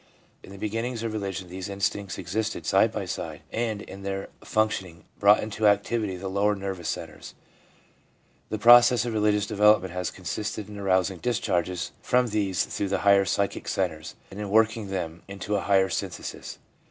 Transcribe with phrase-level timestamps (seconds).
[0.41, 5.03] In the beginnings of religion these instincts existed side by side, and, in their functioning,
[5.19, 7.35] brought into activity the lower nervous centres.
[8.49, 13.25] The process of religious development has consisted in arousing discharges from these through the higher
[13.25, 16.57] pcychic centres, and in work ing them into a higher synthesis.